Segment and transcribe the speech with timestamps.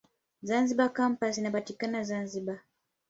[0.43, 2.59] Zanzibar Kampasi inapatikana Zanzibar.